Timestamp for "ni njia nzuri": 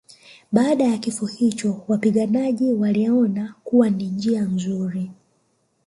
3.89-5.11